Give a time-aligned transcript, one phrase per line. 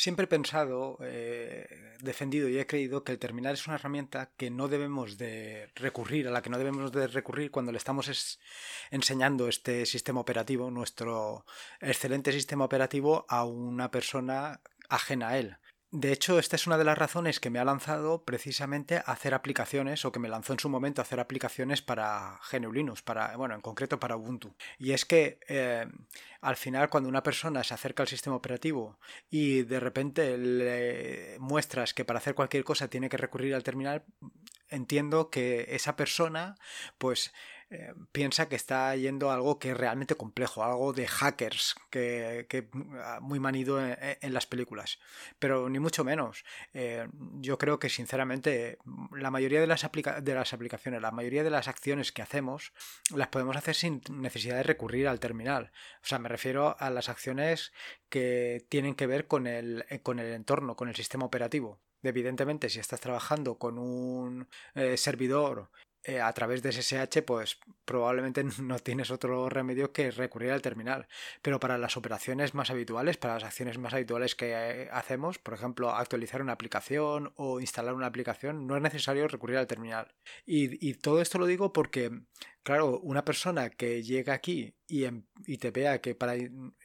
[0.00, 1.66] Siempre he pensado, eh,
[1.98, 6.28] defendido y he creído que el terminal es una herramienta que no debemos de recurrir,
[6.28, 8.38] a la que no debemos de recurrir cuando le estamos
[8.92, 11.44] enseñando este sistema operativo, nuestro
[11.80, 15.56] excelente sistema operativo, a una persona ajena a él.
[15.90, 19.32] De hecho, esta es una de las razones que me ha lanzado precisamente a hacer
[19.32, 23.34] aplicaciones, o que me lanzó en su momento a hacer aplicaciones para GNU Linux, para,
[23.38, 24.54] bueno, en concreto para Ubuntu.
[24.78, 25.86] Y es que eh,
[26.42, 28.98] al final, cuando una persona se acerca al sistema operativo
[29.30, 34.04] y de repente le muestras que para hacer cualquier cosa tiene que recurrir al terminal,
[34.68, 36.56] entiendo que esa persona,
[36.98, 37.32] pues
[37.70, 42.46] eh, piensa que está yendo algo que es realmente complejo, algo de hackers, que,
[43.02, 44.98] ah, muy manido en, las películas.
[45.38, 46.44] Pero ni mucho menos.
[46.72, 47.06] Eh,
[47.40, 48.78] yo creo que sinceramente
[49.12, 49.86] la mayoría de las,
[50.22, 52.72] de las aplicaciones, la mayoría de las acciones que hacemos,
[53.14, 55.70] las podemos hacer sin necesidad de recurrir al terminal.
[56.02, 57.72] O sea, me refiero a las acciones
[58.08, 61.80] que tienen que ver con el, con el entorno, con el sistema operativo.
[62.02, 65.70] Evidentemente, si estás trabajando con un eh, servidor
[66.04, 71.08] eh, a través de SSH, pues probablemente no tienes otro remedio que recurrir al terminal.
[71.42, 75.54] Pero para las operaciones más habituales, para las acciones más habituales que eh, hacemos, por
[75.54, 80.14] ejemplo, actualizar una aplicación o instalar una aplicación, no es necesario recurrir al terminal.
[80.46, 82.10] Y, todo esto lo digo porque,
[82.62, 86.36] claro, una persona que llega aquí y, em, y te vea que para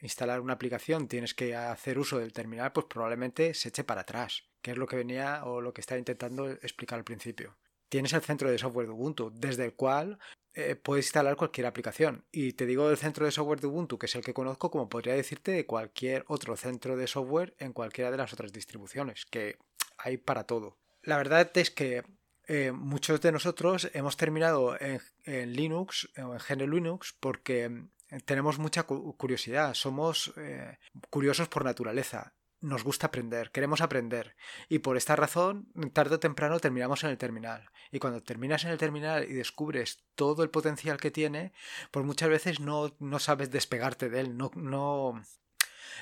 [0.02, 4.44] instalar una aplicación tienes que hacer uso del terminal, pues probablemente se eche para atrás,
[4.62, 7.56] que es lo que venía o lo que estaba intentando explicar al principio
[7.94, 10.18] tienes el centro de software de Ubuntu, desde el cual
[10.52, 12.24] eh, puedes instalar cualquier aplicación.
[12.32, 14.88] Y te digo el centro de software de Ubuntu, que es el que conozco, como
[14.88, 19.58] podría decirte de cualquier otro centro de software en cualquiera de las otras distribuciones, que
[19.96, 20.76] hay para todo.
[21.02, 22.02] La verdad es que
[22.48, 27.84] eh, muchos de nosotros hemos terminado en, Linux o en GNU Linux porque
[28.24, 30.78] tenemos mucha curiosidad, somos eh,
[31.10, 32.34] curiosos por naturaleza
[32.64, 34.36] nos gusta aprender, queremos aprender.
[34.68, 37.68] Y por esta razón, tarde o temprano terminamos en el terminal.
[37.92, 41.52] Y cuando terminas en el terminal y descubres todo el potencial que tiene,
[41.90, 45.22] pues muchas veces no, no sabes despegarte de él, no, no,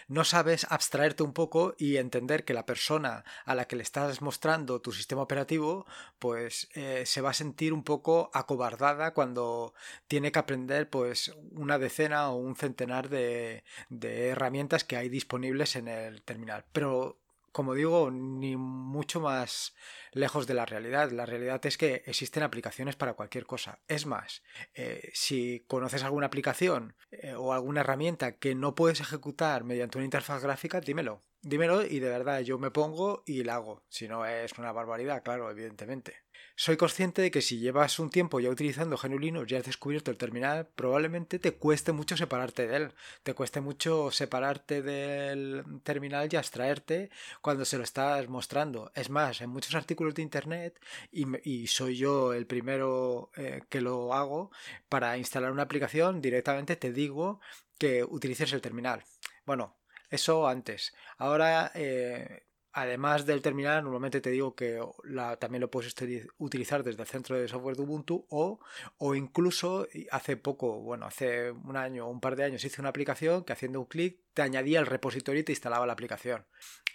[0.09, 4.23] no sabes abstraerte un poco y entender que la persona a la que le estás
[4.23, 5.87] mostrando tu sistema operativo,
[6.19, 9.75] pues eh, se va a sentir un poco acobardada cuando
[10.09, 15.77] tiene que aprender pues una decena o un centenar de, de herramientas que hay disponibles
[15.77, 16.65] en el terminal.
[16.73, 17.22] Pero
[17.53, 19.75] como digo, ni mucho más
[20.13, 21.11] lejos de la realidad.
[21.11, 23.81] La realidad es que existen aplicaciones para cualquier cosa.
[23.89, 24.43] Es más,
[24.75, 30.07] eh, si conoces alguna aplicación eh, o alguna herramienta que no puedes ejecutar mediante una
[30.07, 31.23] interfaz gráfica, dímelo.
[31.43, 33.85] Dímelo y de verdad yo me pongo y la hago.
[33.89, 36.15] Si no es una barbaridad, claro, evidentemente.
[36.55, 40.11] Soy consciente de que si llevas un tiempo ya utilizando GNU Linux y has descubierto
[40.11, 42.93] el terminal, probablemente te cueste mucho separarte de él.
[43.23, 47.11] Te cueste mucho separarte del terminal y abstraerte
[47.41, 48.93] cuando se lo estás mostrando.
[48.95, 50.79] Es más, en muchos artículos de internet,
[51.11, 54.51] y, soy yo el primero eh, que lo hago,
[54.89, 57.41] para instalar una aplicación directamente te digo
[57.79, 59.05] que utilices el terminal.
[59.45, 59.77] Bueno,
[60.11, 60.93] eso antes.
[61.19, 65.95] Ahora eh, Además del terminal, normalmente te digo que la, también lo puedes
[66.39, 68.61] utilizar desde el centro de software de Ubuntu o,
[68.99, 72.89] o incluso hace poco, bueno, hace un año o un par de años hice una
[72.89, 76.47] aplicación que haciendo un clic te añadía el repositorio y te instalaba la aplicación.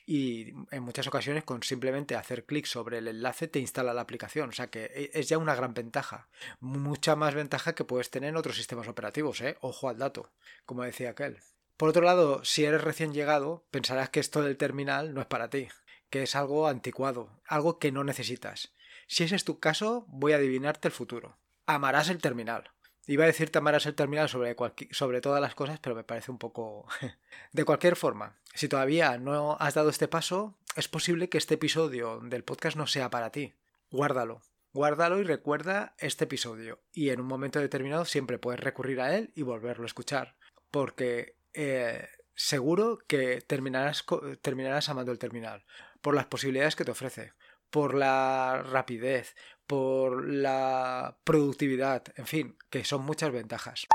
[0.09, 4.49] Y en muchas ocasiones con simplemente hacer clic sobre el enlace te instala la aplicación.
[4.49, 6.29] O sea que e, es ya una gran ventaja.
[6.61, 9.57] Mucha más ventaja que puedes tener en otros sistemas operativos, ¿eh?
[9.59, 10.31] Ojo al dato,
[10.65, 11.39] como decía aquel.
[11.77, 15.49] Por otro lado, si eres recién llegado, pensarás que esto del terminal no es para
[15.51, 15.67] ti,
[16.09, 18.73] que es algo anticuado, algo que no necesitas.
[19.07, 21.37] Si ese es tu caso, voy a adivinarte el futuro.
[21.67, 22.71] Amarás el terminal.
[23.05, 24.55] Iba a decirte amarás el terminal sobre,
[24.91, 26.87] sobre todas las cosas, pero me parece un poco...
[27.53, 32.19] de cualquier forma, si todavía no has dado este paso, es posible que este episodio
[32.21, 33.53] del podcast no sea para ti.
[33.91, 34.41] Guárdalo.
[34.73, 36.79] Guárdalo y recuerda este episodio.
[36.91, 40.35] Y en un momento determinado siempre puedes recurrir a él y volverlo a escuchar.
[40.69, 44.05] Porque eh, seguro que terminarás,
[44.43, 45.65] terminarás amando el terminal
[46.01, 47.33] por las posibilidades que te ofrece,
[47.71, 49.35] por la rapidez,
[49.65, 53.87] por la productividad, en fin, que son muchas ventajas.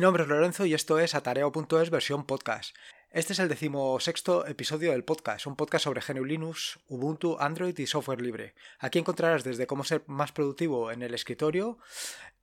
[0.00, 2.76] Nombre es Lorenzo y esto es Atareo.es versión podcast.
[3.10, 7.86] Este es el decimosexto episodio del podcast, un podcast sobre GNU Linux, Ubuntu, Android y
[7.86, 8.54] software libre.
[8.78, 11.78] Aquí encontrarás desde cómo ser más productivo en el escritorio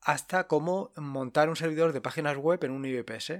[0.02, 3.34] hasta cómo montar un servidor de páginas web en un IPS.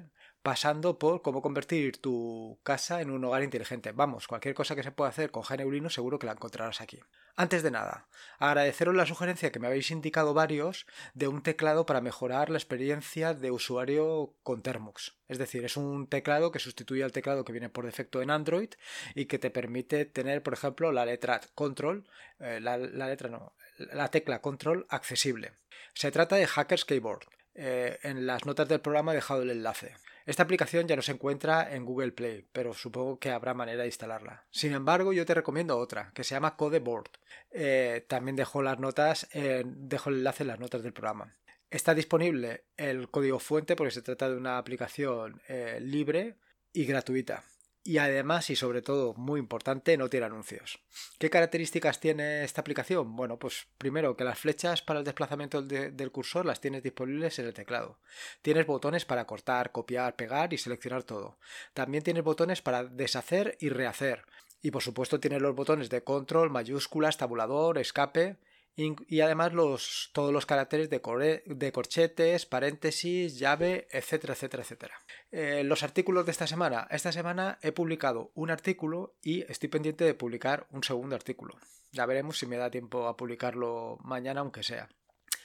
[0.44, 3.94] Pasando por cómo convertir tu casa en un hogar inteligente.
[3.94, 7.00] Vamos, cualquier cosa que se pueda hacer con Geneulino seguro que la encontrarás aquí.
[7.36, 8.08] Antes de nada,
[8.38, 13.34] agradeceros la sugerencia que me habéis indicado varios de un teclado para mejorar la experiencia
[13.34, 15.16] de usuario con Termux.
[15.30, 18.70] Es decir, es un teclado que sustituye al teclado que viene por defecto en Android
[19.16, 22.06] y que te permite tener, por ejemplo, la letra Control,
[22.40, 25.54] eh, la, letra no, la tecla Control accesible.
[25.94, 27.22] Se trata de Hackers Keyboard.
[27.56, 29.96] Eh, en las notas del programa he dejado el enlace.
[30.26, 33.88] Esta aplicación ya no se encuentra en Google Play, pero supongo que habrá manera de
[33.88, 34.46] instalarla.
[34.52, 37.10] Sin embargo, yo te recomiendo otra, que se llama Codeboard.
[37.52, 41.36] Eh, también dejo las notas, dejo el enlace en las notas del programa.
[41.70, 46.38] Está disponible el código fuente porque se trata de una aplicación eh, libre
[46.72, 47.44] y gratuita
[47.84, 50.80] y además y sobre todo muy importante no tiene anuncios.
[51.20, 53.16] ¿Qué características tiene esta aplicación?
[53.16, 57.48] Bueno, pues primero que las flechas para el desplazamiento del cursor las tienes disponibles en
[57.48, 57.98] el teclado.
[58.42, 61.38] Tienes botones para cortar, copiar, pegar y seleccionar todo.
[61.74, 64.26] También tienes botones para deshacer y rehacer.
[64.62, 68.38] Y por supuesto tienes los botones de control, mayúsculas, tabulador, escape
[68.76, 74.96] y además los, todos los caracteres de, de, corchetes, paréntesis, llave, etcétera, etcétera, etcétera.
[75.32, 76.88] Eh, los artículos de esta semana.
[76.90, 81.56] Esta semana he publicado un artículo y estoy pendiente de publicar un segundo artículo.
[81.92, 84.90] Ya veremos si me da tiempo a publicarlo mañana, aunque sea.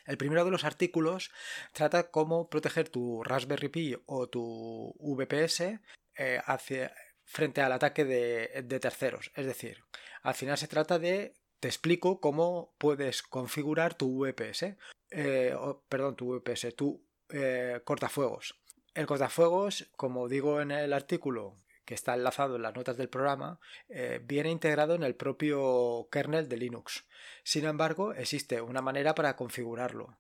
[0.06, 1.30] El primero de los artículos
[1.74, 5.80] trata cómo proteger tu Raspberry Pi o tu VPS
[6.16, 6.40] eh,
[7.24, 9.30] frente al ataque de terceros.
[9.34, 9.84] Es decir,
[10.22, 14.76] al final se trata de te explico cómo puedes configurar tu VPS,
[15.10, 15.54] eh,
[15.88, 18.60] perdón, tu VPS, tu eh, cortafuegos.
[18.94, 23.60] El cortafuegos, como digo en el artículo que está enlazado en las notas del programa,
[23.88, 27.06] eh, viene integrado en el propio kernel de Linux.
[27.44, 30.18] Sin embargo, existe una manera para configurarlo.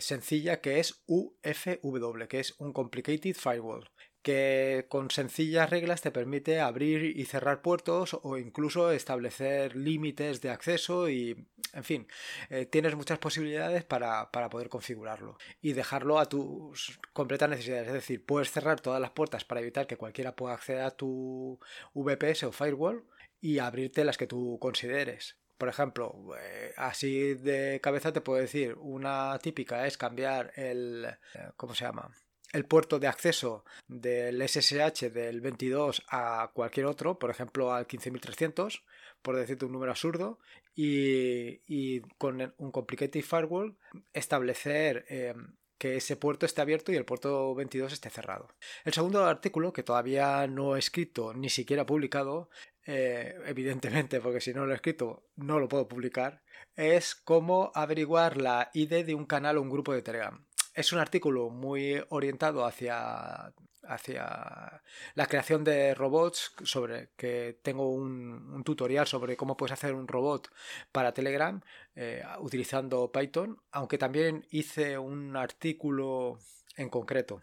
[0.00, 3.88] sencilla que es UFW, que es un Complicated Firewall
[4.22, 10.50] que con sencillas reglas te permite abrir y cerrar puertos o incluso establecer límites de
[10.50, 12.08] acceso y, en fin,
[12.50, 17.88] eh, tienes muchas posibilidades para, poder configurarlo y dejarlo a tus completas necesidades.
[17.88, 21.58] Es decir, puedes cerrar todas las puertas para evitar que cualquiera pueda acceder a tu
[21.94, 23.04] VPS o firewall
[23.40, 25.36] y abrirte las que tú consideres.
[25.56, 31.04] Por ejemplo, eh, así de cabeza te puedo decir, una típica es cambiar el...
[31.34, 32.10] Eh, ¿Cómo se llama?
[32.52, 38.84] El puerto de acceso del SSH del 22 a cualquier otro, por ejemplo al 15300,
[39.22, 40.38] por decirte un número absurdo,
[40.74, 43.76] y, con un complicated firewall
[44.14, 45.34] establecer eh,
[45.78, 48.48] que ese puerto esté abierto y el puerto 22 esté cerrado.
[48.84, 52.50] El segundo artículo, que todavía no he escrito ni siquiera publicado,
[52.86, 56.42] eh, evidentemente, porque si no lo he escrito no lo puedo publicar,
[56.76, 60.98] es cómo averiguar la ID de un canal o un grupo de Telegram es un
[60.98, 63.52] artículo muy orientado hacia,
[63.82, 64.82] hacia
[65.14, 70.50] la creación de robots, sobre que tengo un, tutorial sobre cómo puedes hacer un robot
[70.92, 71.60] para Telegram
[71.96, 76.38] eh, utilizando Python, aunque también hice un artículo
[76.76, 77.42] en concreto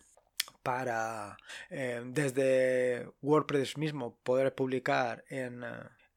[0.63, 1.37] para
[1.69, 5.63] eh, desde WordPress mismo poder publicar en,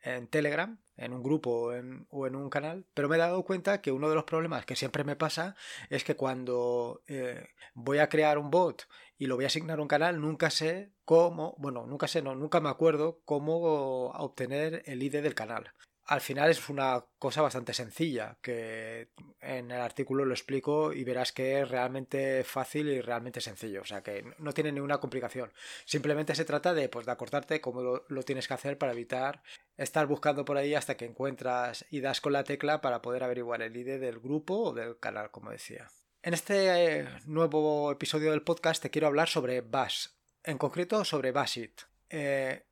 [0.02, 1.72] en Telegram en un grupo
[2.10, 4.76] o en, un canal, pero me he dado cuenta que uno de los problemas que
[4.76, 5.56] siempre me pasa
[5.88, 8.86] es que cuando eh, voy a crear un bot
[9.16, 12.34] y lo voy a asignar a un canal, nunca sé cómo, bueno, nunca sé, no,
[12.34, 15.72] nunca me acuerdo cómo obtener el ID del canal
[16.10, 21.30] al final es una cosa bastante sencilla, que en el artículo lo explico y verás
[21.30, 25.52] que es realmente fácil y realmente sencillo, o sea que no tiene ninguna complicación.
[25.84, 29.40] Simplemente se trata de, pues, de acordarte cómo lo, tienes que hacer para evitar
[29.76, 33.62] estar buscando por ahí hasta que encuentras y das con la tecla para poder averiguar
[33.62, 35.86] el ID del grupo o del canal, como decía.
[36.24, 40.08] En este eh, nuevo episodio del podcast te quiero hablar sobre Bash,
[40.42, 41.82] en concreto sobre Bashit.
[42.08, 42.64] Eh,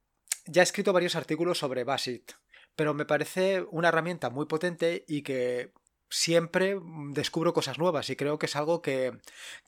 [0.47, 2.33] ya he escrito varios artículos sobre Bashit
[2.79, 5.73] pero me parece una herramienta muy potente y que
[6.09, 6.81] siempre
[7.11, 9.19] descubro cosas nuevas y creo que es algo que,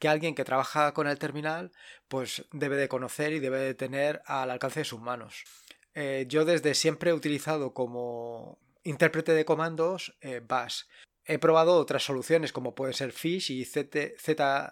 [0.07, 1.73] alguien que trabaja con el terminal
[2.07, 5.43] pues debe de conocer y debe de tener al alcance de sus manos.
[5.95, 10.83] Eh, yo desde siempre he utilizado como intérprete de comandos eh, Bash.
[11.25, 14.71] He probado otras soluciones como pueden ser Fish y ZSH,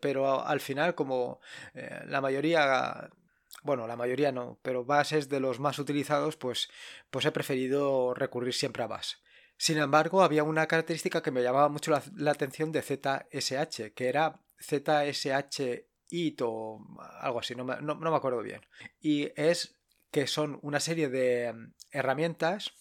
[0.00, 1.38] pero al final como
[1.74, 3.08] eh, la mayoría
[3.62, 6.68] bueno, la mayoría no, pero Bash es de los más utilizados, pues,
[7.10, 9.14] pues he preferido recurrir siempre a Bash.
[9.56, 14.40] Sin embargo, había una característica que me llamaba mucho la, atención de ZSH, que era
[14.58, 16.80] ZSH IT o
[17.20, 18.60] algo así, no me, no me acuerdo bien.
[19.00, 21.54] Y es que son una serie de
[21.90, 22.72] herramientas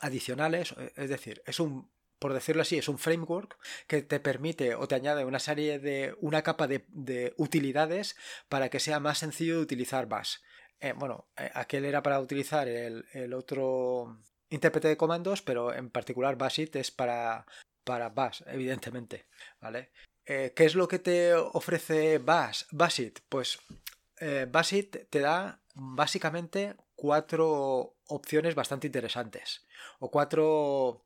[0.00, 1.90] adicionales, es decir, es un
[2.24, 6.16] por decirlo así, es un framework que te permite o te añade una serie de,
[6.22, 8.16] una capa de, utilidades
[8.48, 10.36] para que sea más sencillo de utilizar Bash.
[10.80, 16.38] Eh, bueno, eh, aquel era para utilizar el, otro intérprete de comandos, pero en particular
[16.38, 17.44] Bashit es para,
[17.84, 19.26] para Bash, evidentemente,
[19.60, 19.90] ¿vale?
[20.24, 23.20] Eh, ¿Qué es lo que te ofrece Bash, Bashit?
[23.28, 23.58] Pues
[24.48, 29.66] Bashit te da básicamente cuatro opciones bastante interesantes
[29.98, 31.04] o cuatro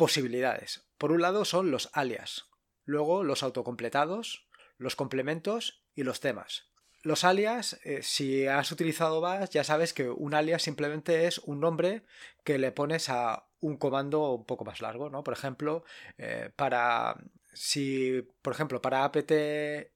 [0.00, 0.88] posibilidades.
[0.96, 2.46] Por un lado son los alias,
[2.86, 6.70] luego los autocompletados, los complementos y los temas.
[7.02, 11.60] Los alias, eh, si has utilizado Bash, ya sabes que un alias simplemente es un
[11.60, 12.06] nombre
[12.44, 15.22] que le pones a un comando un poco más largo, ¿no?
[15.22, 15.84] Por ejemplo,
[16.16, 19.32] eh, para si, por ejemplo, para apt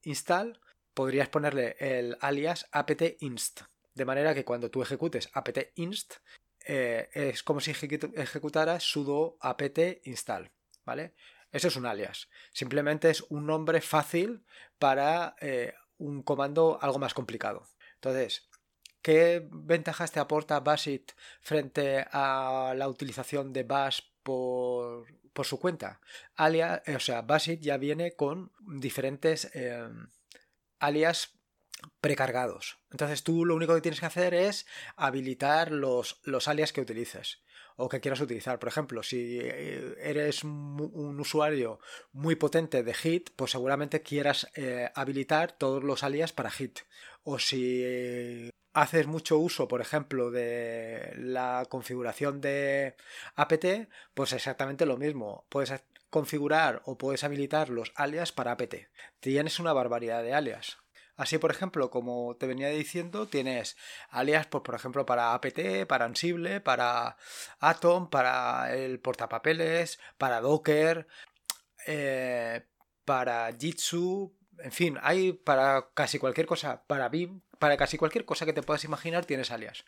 [0.02, 0.60] install
[0.92, 3.62] podrías ponerle el alias apt inst,
[3.94, 6.16] de manera que cuando tú ejecutes apt inst
[6.66, 10.50] eh, es como si ejecutaras sudo apt install,
[10.84, 11.14] ¿vale?
[11.52, 12.28] Eso es un alias.
[12.52, 14.44] Simplemente es un nombre fácil
[14.78, 15.36] para
[15.98, 17.68] un comando algo más complicado.
[17.94, 18.48] Entonces,
[19.02, 25.06] ¿qué ventajas te aporta Bashit frente a la utilización de Bash por,
[25.42, 26.00] su cuenta?
[26.34, 29.88] Alias, o sea, Bashit ya viene con diferentes eh,
[30.78, 31.38] alias
[32.00, 32.78] precargados.
[32.90, 37.42] Entonces tú lo único que tienes que hacer es habilitar los, los alias que utilices
[37.76, 38.58] o que quieras utilizar.
[38.58, 41.80] Por ejemplo, si eh, eres un usuario
[42.12, 46.80] muy potente de Hit, pues seguramente quieras eh, habilitar todos los alias para Hit.
[47.24, 52.96] O si haces mucho uso, por ejemplo, de la configuración de
[53.34, 53.64] apt,
[54.14, 55.46] pues exactamente lo mismo.
[55.48, 55.72] Puedes
[56.10, 58.74] configurar o puedes habilitar los alias para apt.
[59.20, 60.83] Tienes una barbaridad de alias.
[61.16, 63.76] Así, por ejemplo, como te venía diciendo, tienes
[64.10, 67.16] alias, pues, por ejemplo, para apt, para Ansible, para
[67.60, 71.06] Atom, para el portapapeles, para Docker,
[71.86, 72.66] eh,
[73.04, 78.46] para Jitsu, en fin, hay para casi cualquier cosa, para BIM, para casi cualquier cosa
[78.46, 79.84] que te puedas imaginar tienes alias.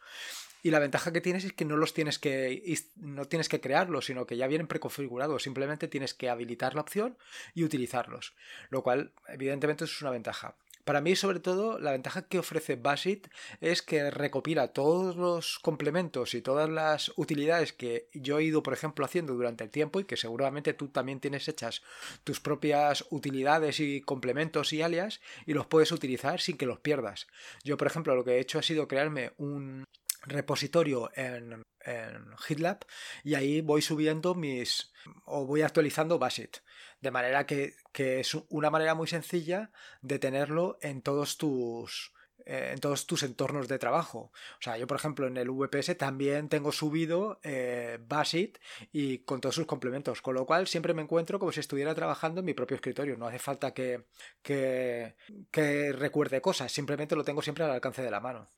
[0.62, 2.62] Y la ventaja que tienes es que no los tienes que
[2.96, 7.16] no tienes que crearlos, sino que ya vienen preconfigurados, simplemente tienes que habilitar la opción
[7.54, 8.34] y utilizarlos,
[8.70, 10.56] lo cual evidentemente es una ventaja.
[10.86, 13.26] Para mí, sobre todo, la ventaja que ofrece Basit
[13.60, 18.72] es que recopila todos los complementos y todas las utilidades que yo he ido, por
[18.72, 21.82] ejemplo, haciendo durante el tiempo y que seguramente tú también tienes hechas
[22.22, 27.26] tus propias utilidades y complementos y alias y los puedes utilizar sin que los pierdas.
[27.64, 29.86] Yo, por ejemplo, lo que he hecho ha sido crearme un
[30.22, 32.84] repositorio en, en GitLab
[33.24, 34.92] y ahí voy subiendo mis
[35.24, 36.58] o voy actualizando Basit.
[37.00, 39.70] De manera que, es una manera muy sencilla
[40.02, 42.12] de tenerlo en todos tus
[42.44, 44.30] eh, en todos tus entornos de trabajo.
[44.58, 48.58] O sea, yo por ejemplo en el VPS también tengo subido eh, Basit
[48.92, 52.40] y con todos sus complementos, con lo cual siempre me encuentro como si estuviera trabajando
[52.40, 53.16] en mi propio escritorio.
[53.16, 54.06] No hace falta que,
[54.42, 55.16] que,
[55.50, 58.48] que recuerde cosas, simplemente lo tengo siempre al alcance de la mano.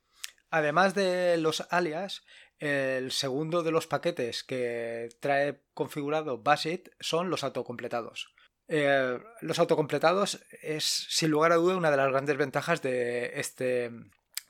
[0.51, 2.23] Además de los alias,
[2.59, 8.35] el segundo de los paquetes que trae configurado Basit son los autocompletados.
[8.67, 13.91] Eh, los autocompletados es sin lugar a duda una de las grandes ventajas de este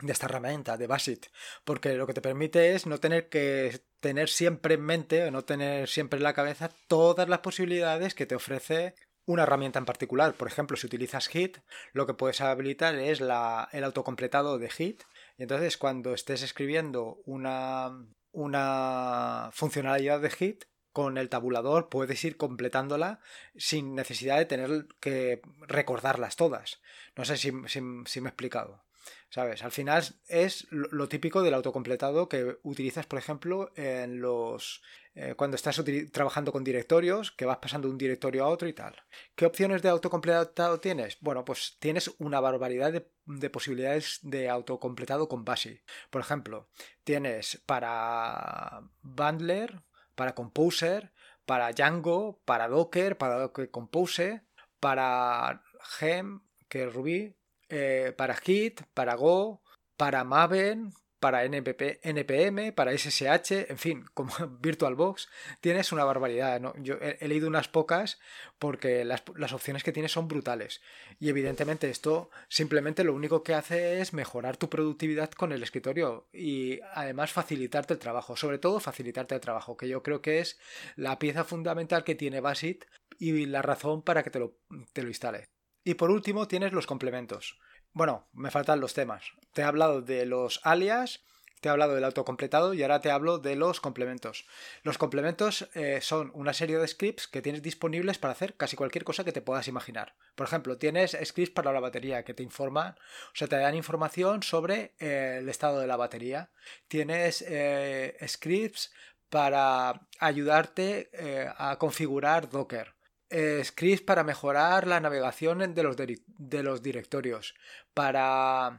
[0.01, 1.27] de esta herramienta de Basit
[1.65, 5.45] porque lo que te permite es no tener que tener siempre en mente o no
[5.45, 10.35] tener siempre en la cabeza todas las posibilidades que te ofrece una herramienta en particular.
[10.35, 11.59] Por ejemplo, si utilizas Hit,
[11.93, 15.03] lo que puedes habilitar es la, el autocompletado de Hit
[15.39, 22.37] y entonces cuando estés escribiendo una, una funcionalidad de Hit, con el tabulador puedes ir
[22.37, 23.21] completándola
[23.57, 26.81] sin necesidad de tener que recordarlas todas.
[27.15, 28.83] No sé si, si, me he explicado.
[29.31, 29.63] ¿Sabes?
[29.63, 34.83] Al final es lo típico del autocompletado que utilizas, por ejemplo, en los.
[35.21, 35.83] Eh, cuando estás
[36.13, 38.95] trabajando con directorios, que vas pasando de un directorio a otro y tal.
[39.35, 41.19] ¿Qué opciones de autocompletado tienes?
[41.21, 45.83] Bueno, pues tienes una barbaridad de, de posibilidades de autocompletado con base.
[46.11, 46.69] Por ejemplo,
[47.03, 49.83] tienes para Bundler,
[50.15, 51.13] para Composer,
[51.45, 54.43] para Django, para Docker, para Docker Compose,
[54.79, 55.65] para
[55.99, 57.35] Gem, que es Ruby,
[57.69, 59.65] eh, para Git, para Go,
[59.97, 65.29] para Maven, para NPM, para SSH, en fin, como VirtualBox,
[65.61, 66.61] tienes una barbaridad.
[66.61, 66.75] ¿no?
[66.79, 68.19] Yo he, leído unas pocas
[68.59, 69.23] porque las,
[69.53, 70.81] opciones que tienes son brutales.
[71.19, 76.29] Y evidentemente esto simplemente lo único que hace es mejorar tu productividad con el escritorio
[76.33, 80.59] y además facilitarte el trabajo, sobre todo facilitarte el trabajo, que yo creo que es
[80.97, 82.85] la pieza fundamental que tiene Basit
[83.19, 84.57] y la razón para que te lo,
[84.93, 85.49] te lo instale.
[85.85, 87.59] Y por último tienes los complementos.
[87.99, 89.25] Bueno, me faltan los temas.
[89.53, 91.25] Te he hablado de los alias,
[91.61, 94.47] Te he hablado del autocompletado y ahora te hablo de los complementos.
[94.85, 99.03] Los complementos eh, son una serie de scripts que tienes disponibles para hacer casi cualquier
[99.03, 100.15] cosa que te puedas imaginar.
[100.37, 102.95] Por ejemplo, tienes scripts para la batería que te informan,
[103.33, 106.51] o sea, te dan información sobre eh, el estado de la batería.
[106.87, 108.93] Tienes eh, scripts
[109.29, 111.11] para ayudarte
[111.59, 112.98] a configurar Docker.
[113.31, 117.55] Scripts para mejorar la navegación de los, de los directorios,
[117.95, 118.79] para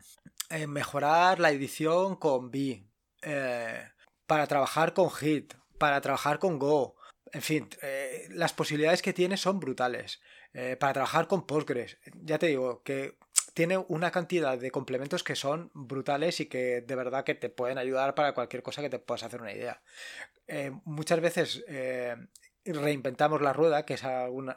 [0.50, 2.84] eh, mejorar la edición con B,
[3.22, 3.88] eh,
[4.26, 6.96] para trabajar con Hit, para trabajar con Go.
[7.32, 10.20] En fin, eh, las posibilidades que tiene son brutales.
[10.80, 12.00] para trabajar con Postgres.
[12.24, 13.20] Ya te digo que
[13.54, 17.78] tiene una cantidad de complementos que son brutales y que de verdad que te pueden
[17.78, 19.80] ayudar para cualquier cosa que te puedas hacer una idea.
[20.86, 21.64] muchas veces
[22.74, 24.04] reinventamos la rueda, que es,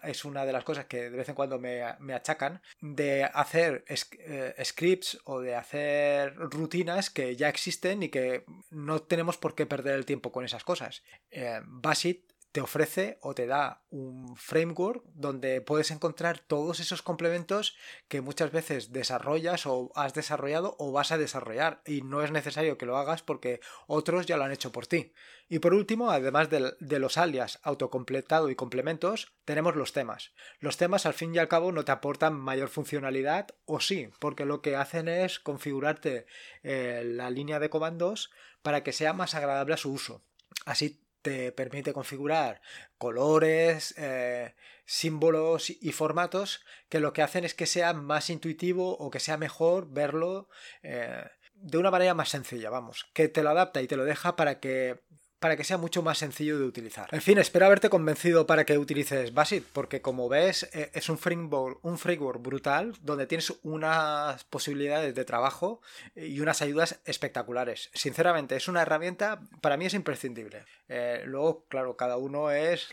[0.03, 1.83] es una de las cosas que de vez en cuando me,
[2.15, 9.01] achacan, de hacer eh, scripts o de hacer rutinas que ya existen y que no
[9.03, 11.03] tenemos por qué perder el tiempo con esas cosas.
[11.31, 17.75] Eh, Basit te ofrece o te da un framework donde puedes encontrar todos esos complementos
[18.09, 22.77] que muchas veces desarrollas o has desarrollado o vas a desarrollar y no es necesario
[22.77, 25.15] que lo hagas porque otros ya lo han hecho por ti.
[25.49, 30.33] Y por último, además de, los alias autocompletado y complementos, tenemos los temas.
[30.61, 34.45] Los temas al fin y al cabo no te aportan mayor funcionalidad o sí, porque
[34.45, 36.27] lo que hacen es configurarte
[36.63, 38.31] eh, la línea de comandos
[38.63, 40.23] para que sea más agradable a su uso.
[40.65, 42.61] Así te permite configurar
[42.99, 49.11] colores, eh, símbolos y formatos que lo que hacen es que sea más intuitivo o
[49.11, 50.49] que sea mejor verlo
[50.83, 51.25] eh,
[51.55, 54.59] de una manera más sencilla, vamos, que te lo adapta y te lo deja para
[54.59, 55.01] que
[55.43, 57.09] para que sea mucho más sencillo de utilizar.
[57.11, 61.19] En fin, espero haberte convencido para que utilices Basit, porque como ves eh, es un
[61.19, 65.83] framework, un framework brutal donde tienes unas posibilidades de trabajo
[66.15, 67.91] y unas ayudas espectaculares.
[67.93, 70.65] Sinceramente, es una herramienta, para mí es imprescindible.
[70.89, 72.91] Eh, luego, claro, cada uno es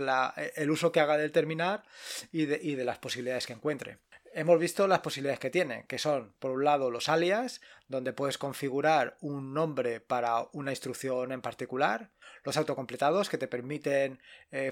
[0.56, 1.84] el uso que haga del terminal
[2.32, 4.00] y de, y de las posibilidades que encuentre
[4.34, 8.38] hemos visto las posibilidades que tiene, que son, por un lado, los alias, donde puedes
[8.38, 12.10] configurar un nombre para una instrucción en particular,
[12.44, 14.20] los autocompletados que te permiten
[14.52, 14.72] eh,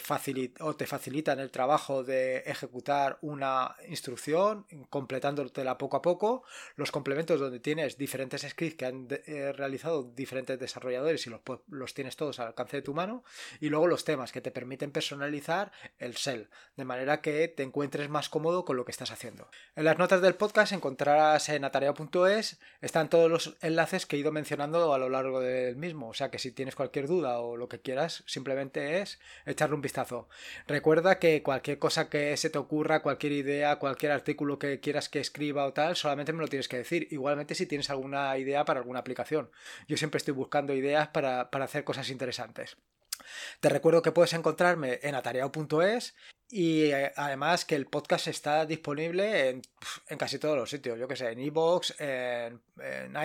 [0.60, 6.44] o te facilitan el trabajo de ejecutar una instrucción, completándotela poco a poco,
[6.76, 11.94] los complementos donde tienes diferentes scripts que han eh, realizado diferentes desarrolladores y los, los
[11.94, 13.24] tienes todos al alcance de tu mano,
[13.60, 18.10] y luego los temas que te permiten personalizar el shell, de manera que te encuentres
[18.10, 19.50] más cómodo con lo que estás haciendo.
[19.76, 24.32] En las notas del podcast encontrarás en atarea.es están todos los enlaces que he ido
[24.32, 27.70] mencionando a lo largo del mismo, o sea que si tienes cualquier duda o lo
[27.70, 30.28] que quieras, simplemente es echarle un vistazo.
[30.68, 35.20] Recuerda que cualquier cosa que se te ocurra, cualquier idea, cualquier artículo que quieras que
[35.20, 37.08] escriba o tal, solamente me lo tienes que decir.
[37.12, 39.50] Igualmente si tienes alguna idea para alguna aplicación.
[39.88, 42.78] Yo siempre estoy buscando ideas para, para hacer cosas interesantes.
[43.60, 46.16] Te recuerdo que puedes encontrarme en atareado.es
[46.50, 49.62] y eh, además que el podcast está disponible en,
[50.18, 52.62] casi todos los sitios, yo que sé, en iVoox, en,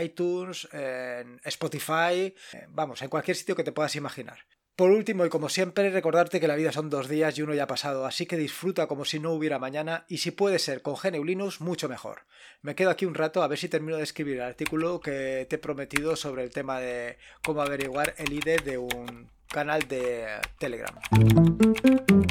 [0.02, 4.38] iTunes, en Spotify, eh, vamos, en cualquier sitio que te puedas imaginar.
[4.74, 7.64] Por último, y como siempre, recordarte que la vida son dos días y uno ya
[7.64, 10.94] ha pasado, así que disfruta como si no hubiera mañana y si puede ser con
[10.96, 12.22] GNU Linux, mucho mejor.
[12.62, 15.56] Me quedo aquí un rato a ver si termino de escribir el artículo que te
[15.56, 20.24] he prometido sobre el tema de cómo averiguar el ID de un canal de
[20.58, 22.21] Telegram.